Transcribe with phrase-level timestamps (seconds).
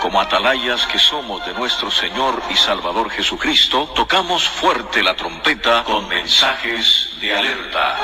[0.00, 6.08] como atalayas que somos de nuestro Señor y Salvador Jesucristo, tocamos fuerte la trompeta con
[6.08, 7.96] mensajes de alerta.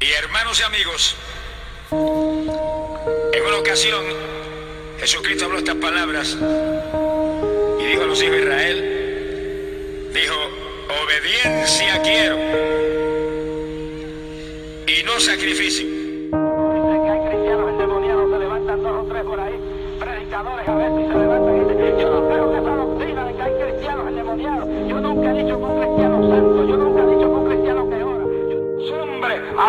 [0.00, 1.16] Y hermanos y amigos,
[1.90, 4.04] en una ocasión
[5.00, 6.36] Jesucristo habló estas palabras
[7.80, 10.36] y dijo a los hijos de Israel, dijo,
[11.02, 12.36] obediencia quiero
[14.86, 15.91] y no sacrificio.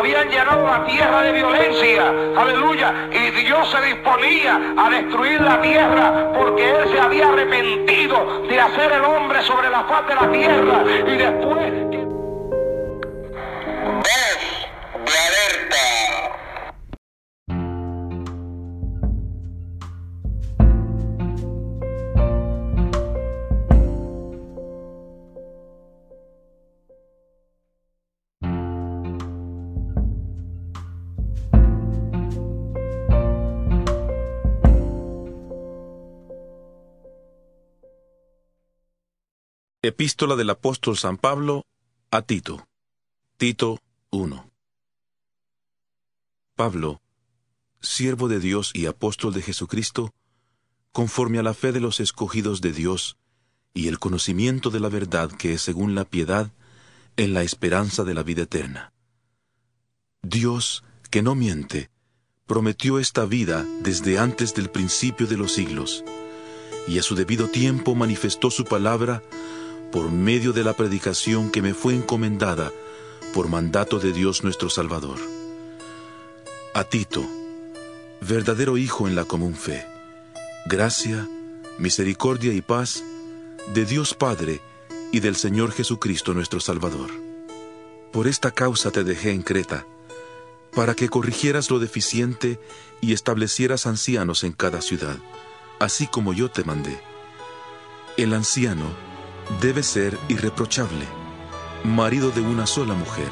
[0.03, 6.29] Habían llenado la tierra de violencia, aleluya, y Dios se disponía a destruir la tierra
[6.37, 10.83] porque Él se había arrepentido de hacer el hombre sobre la faz de la tierra
[11.07, 11.73] y después...
[14.03, 14.43] Voz
[15.05, 16.22] de alerta.
[39.85, 41.65] Epístola del apóstol San Pablo
[42.09, 42.65] a Tito.
[43.35, 43.81] Tito
[44.11, 44.49] 1.
[46.55, 47.01] Pablo,
[47.81, 50.13] siervo de Dios y apóstol de Jesucristo,
[50.93, 53.17] conforme a la fe de los escogidos de Dios
[53.73, 56.53] y el conocimiento de la verdad que es según la piedad,
[57.17, 58.93] en la esperanza de la vida eterna.
[60.21, 61.89] Dios, que no miente,
[62.45, 66.05] prometió esta vida desde antes del principio de los siglos,
[66.87, 69.21] y a su debido tiempo manifestó su palabra
[69.93, 72.71] por medio de la predicación que me fue encomendada
[73.31, 75.19] por mandato de Dios nuestro Salvador.
[76.73, 77.23] A Tito,
[78.19, 79.85] verdadero hijo en la común fe,
[80.65, 81.29] gracia,
[81.77, 83.03] misericordia y paz
[83.75, 84.61] de Dios Padre
[85.11, 87.11] y del Señor Jesucristo nuestro Salvador.
[88.11, 89.85] Por esta causa te dejé en Creta,
[90.73, 92.59] para que corrigieras lo deficiente
[92.99, 95.17] y establecieras ancianos en cada ciudad,
[95.79, 96.99] así como yo te mandé.
[98.17, 99.12] El anciano
[99.61, 101.05] debe ser irreprochable,
[101.83, 103.29] marido de una sola mujer,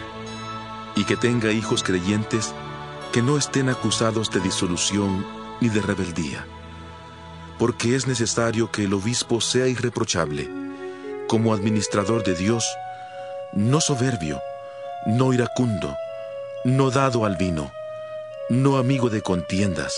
[0.95, 2.53] y que tenga hijos creyentes
[3.11, 5.25] que no estén acusados de disolución
[5.59, 6.45] ni de rebeldía,
[7.57, 10.49] porque es necesario que el obispo sea irreprochable,
[11.27, 12.65] como administrador de Dios,
[13.53, 14.41] no soberbio,
[15.05, 15.95] no iracundo,
[16.63, 17.71] no dado al vino,
[18.49, 19.93] no amigo de contiendas,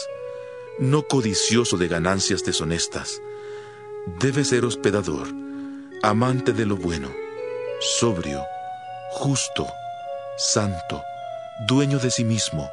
[0.80, 3.22] no codicioso de ganancias deshonestas.
[4.20, 5.28] Debe ser hospedador,
[6.04, 7.10] amante de lo bueno,
[7.80, 8.44] sobrio,
[9.12, 9.66] justo,
[10.38, 11.02] santo,
[11.66, 12.70] dueño de sí mismo,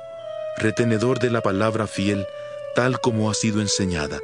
[0.56, 2.26] retenedor de la palabra fiel
[2.74, 4.18] tal como ha sido enseñada,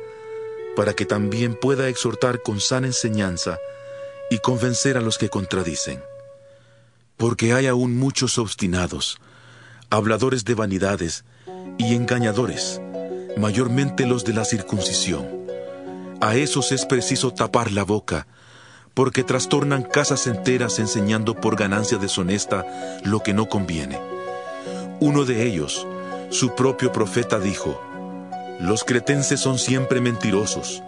[0.75, 3.59] para que también pueda exhortar con sana enseñanza
[4.29, 6.03] y convencer a los que contradicen.
[7.17, 9.19] Porque hay aún muchos obstinados,
[9.89, 11.25] habladores de vanidades
[11.79, 12.81] y engañadores,
[13.37, 15.47] mayormente los de la circuncisión.
[16.21, 18.27] A esos es preciso tapar la boca,
[18.97, 22.65] porque trastornan casas enteras enseñando por ganancia deshonesta
[23.05, 24.01] lo que no conviene.
[25.01, 25.87] Uno de ellos,
[26.31, 27.79] su propio profeta, dijo,
[28.59, 30.83] Los cretenses son siempre mentirosos,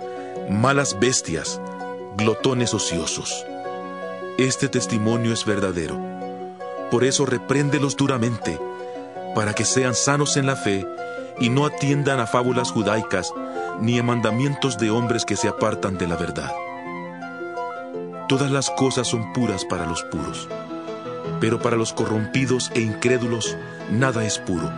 [0.49, 1.61] malas bestias,
[2.17, 3.45] glotones ociosos.
[4.39, 6.01] Este testimonio es verdadero.
[6.91, 8.59] Por eso repréndelos duramente,
[9.35, 10.87] para que sean sanos en la fe
[11.39, 13.35] y no atiendan a fábulas judaicas
[13.83, 16.51] ni a mandamientos de hombres que se apartan de la verdad.
[18.29, 20.49] Todas las cosas son puras para los puros,
[21.41, 23.57] pero para los corrompidos e incrédulos
[23.91, 24.71] nada es puro,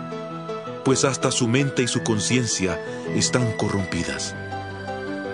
[0.84, 4.36] pues hasta su mente y su conciencia están corrompidas.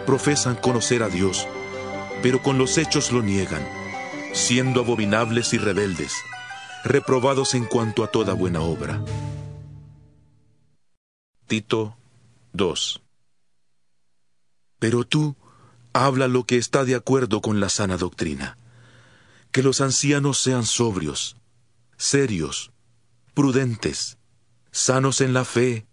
[0.06, 1.46] Profesan conocer a Dios,
[2.22, 3.62] pero con los hechos lo niegan,
[4.32, 6.14] siendo abominables y rebeldes,
[6.84, 8.98] reprobados en cuanto a toda buena obra.
[11.46, 11.98] Tito
[12.54, 13.02] 2
[14.78, 15.36] Pero tú,
[16.04, 18.58] habla lo que está de acuerdo con la sana doctrina.
[19.52, 21.36] Que los ancianos sean sobrios,
[21.96, 22.72] serios,
[23.34, 24.18] prudentes,
[24.72, 25.86] sanos en la fe,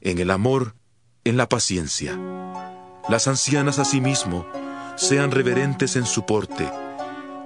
[0.00, 0.74] en el amor,
[1.24, 2.18] en la paciencia.
[3.08, 4.46] Las ancianas asimismo
[4.96, 6.70] sean reverentes en su porte,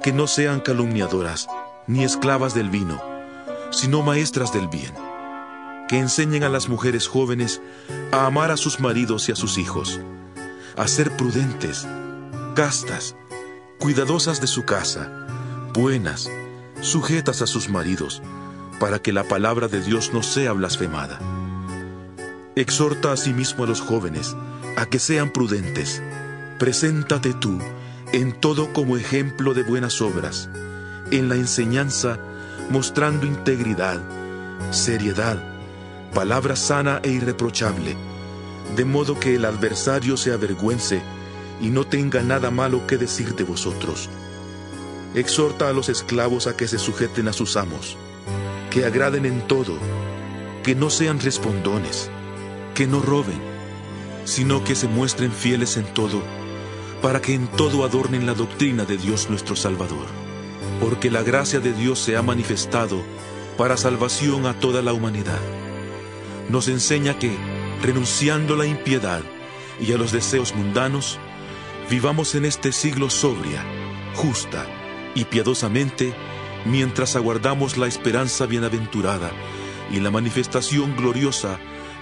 [0.03, 1.49] que no sean calumniadoras,
[1.87, 3.03] ni esclavas del vino,
[3.71, 4.93] sino maestras del bien,
[5.89, 7.61] que enseñen a las mujeres jóvenes
[8.13, 10.01] a amar a sus maridos y a sus hijos,
[10.77, 11.87] a ser prudentes,
[12.55, 13.17] castas,
[13.79, 15.11] cuidadosas de su casa,
[15.75, 16.31] buenas,
[16.81, 18.23] sujetas a sus maridos,
[18.79, 21.19] para que la palabra de Dios no sea blasfemada.
[22.55, 24.37] Exhorta asimismo a los jóvenes
[24.77, 26.01] a que sean prudentes.
[26.59, 27.59] Preséntate tú
[28.13, 30.49] en todo como ejemplo de buenas obras,
[31.11, 32.19] en la enseñanza
[32.71, 34.01] mostrando integridad,
[34.71, 35.43] seriedad,
[36.15, 37.97] palabra sana e irreprochable,
[38.77, 41.03] de modo que el adversario se avergüence
[41.61, 44.09] y no tenga nada malo que decir de vosotros.
[45.15, 47.97] Exhorta a los esclavos a que se sujeten a sus amos,
[48.71, 49.79] que agraden en todo,
[50.63, 52.11] que no sean respondones,
[52.75, 53.41] que no roben,
[54.25, 56.23] sino que se muestren fieles en todo,
[57.01, 60.07] para que en todo adornen la doctrina de Dios nuestro Salvador.
[60.81, 63.03] Porque la gracia de Dios se ha manifestado
[63.57, 65.41] para salvación a toda la humanidad.
[66.49, 67.37] Nos enseña que,
[67.83, 69.23] renunciando a la impiedad
[69.81, 71.19] y a los deseos mundanos,
[71.91, 73.63] vivamos en este siglo sobria,
[74.15, 74.67] justa
[75.15, 76.15] y piadosamente,
[76.65, 79.31] mientras aguardamos la esperanza bienaventurada
[79.91, 81.59] y la manifestación gloriosa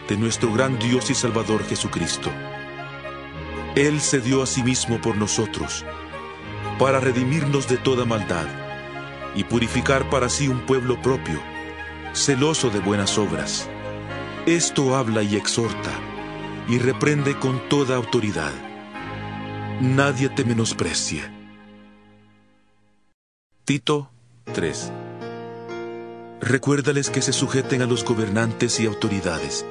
[0.08, 2.30] de nuestro gran Dios y Salvador Jesucristo.
[3.74, 5.84] Él se dio a sí mismo por nosotros,
[6.78, 8.46] para redimirnos de toda maldad
[9.34, 11.40] y purificar para sí un pueblo propio,
[12.12, 13.68] celoso de buenas obras.
[14.46, 15.92] Esto habla y exhorta,
[16.68, 18.71] y reprende con toda autoridad.
[19.82, 21.28] Nadie te menosprecie.
[23.64, 24.12] Tito
[24.52, 24.92] 3
[26.40, 29.66] Recuérdales que se sujeten a los gobernantes y autoridades,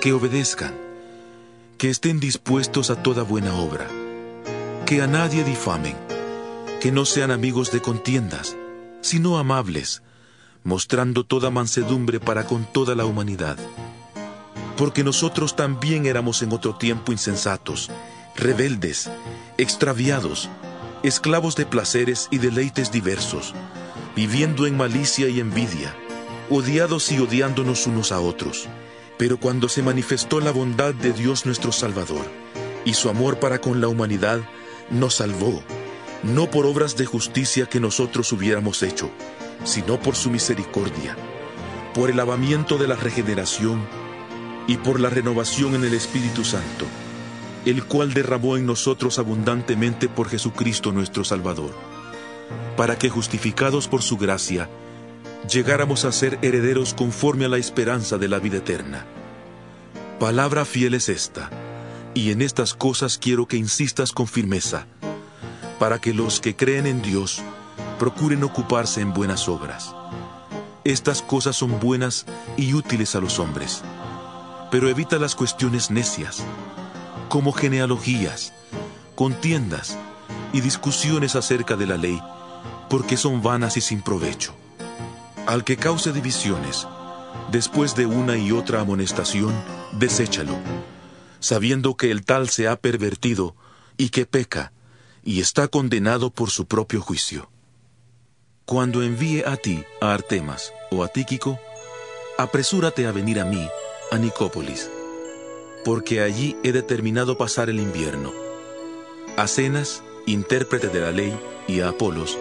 [0.00, 0.74] que obedezcan,
[1.78, 3.86] que estén dispuestos a toda buena obra,
[4.84, 5.94] que a nadie difamen,
[6.80, 8.56] que no sean amigos de contiendas,
[9.00, 10.02] sino amables,
[10.64, 13.58] mostrando toda mansedumbre para con toda la humanidad.
[14.76, 17.92] Porque nosotros también éramos en otro tiempo insensatos,
[18.36, 19.10] rebeldes,
[19.58, 20.48] extraviados,
[21.02, 23.54] esclavos de placeres y deleites diversos,
[24.14, 25.94] viviendo en malicia y envidia
[26.50, 28.68] odiados y odiándonos unos a otros.
[29.18, 32.26] Pero cuando se manifestó la bondad de Dios nuestro Salvador
[32.84, 34.40] y su amor para con la humanidad,
[34.90, 35.62] nos salvó,
[36.22, 39.10] no por obras de justicia que nosotros hubiéramos hecho,
[39.64, 41.16] sino por su misericordia,
[41.94, 43.86] por el lavamiento de la regeneración
[44.66, 46.86] y por la renovación en el Espíritu Santo,
[47.64, 51.72] el cual derramó en nosotros abundantemente por Jesucristo nuestro Salvador,
[52.76, 54.68] para que justificados por su gracia,
[55.48, 59.06] llegáramos a ser herederos conforme a la esperanza de la vida eterna.
[60.18, 61.50] Palabra fiel es esta,
[62.14, 64.86] y en estas cosas quiero que insistas con firmeza,
[65.78, 67.42] para que los que creen en Dios
[67.98, 69.94] procuren ocuparse en buenas obras.
[70.84, 72.26] Estas cosas son buenas
[72.56, 73.82] y útiles a los hombres,
[74.70, 76.42] pero evita las cuestiones necias,
[77.32, 78.52] como genealogías,
[79.14, 79.96] contiendas
[80.52, 82.20] y discusiones acerca de la ley,
[82.90, 84.54] porque son vanas y sin provecho
[85.46, 86.86] al que cause divisiones,
[87.50, 89.54] después de una y otra amonestación,
[89.92, 90.56] deséchalo,
[91.40, 93.56] sabiendo que el tal se ha pervertido
[93.96, 94.72] y que peca,
[95.24, 97.50] y está condenado por su propio juicio.
[98.66, 101.58] Cuando envíe a ti a Artemas o a Tíquico,
[102.36, 103.66] apresúrate a venir a mí,
[104.10, 104.90] a Nicópolis,
[105.84, 108.32] porque allí he determinado pasar el invierno.
[109.36, 111.38] A Cenas, intérprete de la ley,
[111.68, 112.38] y a Apolos,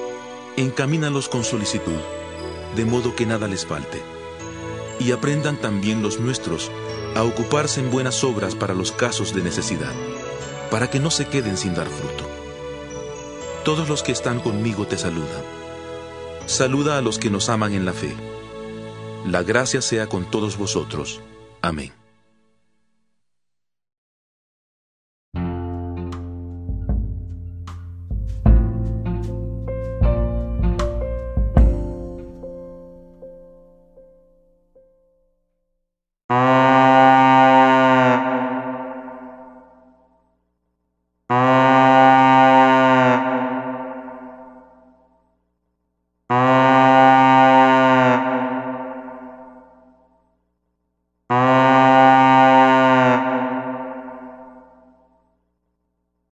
[0.57, 1.99] encamínalos con solicitud
[2.75, 4.01] de modo que nada les falte.
[4.99, 6.71] Y aprendan también los nuestros
[7.15, 9.93] a ocuparse en buenas obras para los casos de necesidad,
[10.69, 12.29] para que no se queden sin dar fruto.
[13.65, 15.43] Todos los que están conmigo te saludan.
[16.45, 18.15] Saluda a los que nos aman en la fe.
[19.25, 21.21] La gracia sea con todos vosotros.
[21.61, 22.00] Amén.